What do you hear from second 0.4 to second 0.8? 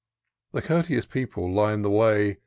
The